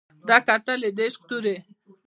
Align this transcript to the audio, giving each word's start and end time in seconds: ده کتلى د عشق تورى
ده 0.27 0.37
کتلى 0.47 0.89
د 0.97 0.99
عشق 1.07 1.21
تورى 1.29 1.55